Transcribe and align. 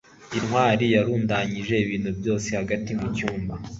ntwali 0.43 0.85
yarundanyije 0.95 1.75
ibintu 1.85 2.09
byose 2.19 2.47
hagati 2.59 2.91
mu 2.99 3.07
cyumba 3.15 3.53